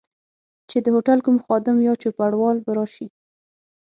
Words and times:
چي 0.69 0.77
د 0.81 0.87
هوټل 0.95 1.19
کوم 1.25 1.37
خادم 1.45 1.77
یا 1.87 1.93
چوپړوال 2.01 2.57
به 2.65 2.71
راشي. 2.77 3.07